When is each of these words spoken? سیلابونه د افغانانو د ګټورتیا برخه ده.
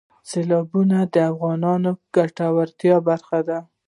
سیلابونه 0.29 0.97
د 1.13 1.15
افغانانو 1.31 1.91
د 1.95 1.99
ګټورتیا 2.15 2.95
برخه 3.09 3.39
ده. 3.47 3.59